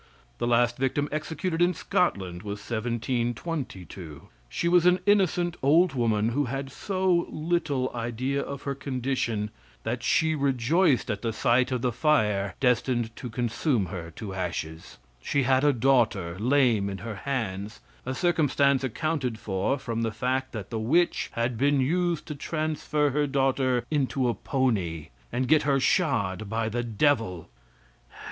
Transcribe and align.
The 0.39 0.47
last 0.47 0.77
victim 0.77 1.07
executed 1.11 1.61
in 1.61 1.75
Scotland 1.75 2.41
was 2.41 2.57
1722. 2.57 4.29
She 4.49 4.67
was 4.67 4.87
an 4.87 4.99
innocent 5.05 5.57
old 5.61 5.93
woman 5.93 6.29
who 6.29 6.45
had 6.45 6.71
so 6.71 7.27
little 7.29 7.91
idea 7.93 8.41
of 8.41 8.63
her 8.63 8.73
condition, 8.73 9.51
that 9.83 10.01
she 10.01 10.33
rejoiced 10.33 11.11
at 11.11 11.21
the 11.21 11.31
sight 11.31 11.71
of 11.71 11.83
the 11.83 11.91
fire 11.91 12.55
destined 12.59 13.15
to 13.17 13.29
consume 13.29 13.85
her 13.93 14.09
to 14.15 14.33
ashes. 14.33 14.97
She 15.21 15.43
had 15.43 15.63
a 15.63 15.71
daughter, 15.71 16.35
lame 16.39 16.89
in 16.89 16.97
her 16.97 17.17
hands, 17.17 17.79
a 18.03 18.15
circumstance 18.15 18.83
accounted 18.83 19.37
for 19.37 19.77
from 19.77 20.01
the 20.01 20.11
fact 20.11 20.51
that 20.51 20.71
the 20.71 20.79
witch 20.79 21.29
had 21.33 21.59
been 21.59 21.79
used 21.79 22.25
to 22.25 22.33
transfer 22.33 23.11
her 23.11 23.27
daughter 23.27 23.85
into 23.91 24.27
a 24.27 24.33
pony 24.33 25.09
and 25.31 25.47
get 25.47 25.61
her 25.61 25.79
shod 25.79 26.49
by 26.49 26.69
the 26.69 26.81
devil! 26.81 27.51